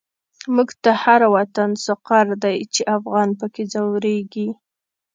موږ 0.55 0.69
ته 0.83 0.91
هر 1.03 1.21
وطن 1.35 1.69
سقر 1.85 2.25
دی، 2.43 2.57
چی 2.73 2.81
افغان 2.97 3.29
په 3.39 3.45
کی 3.53 3.63
ځوريږی 3.73 4.49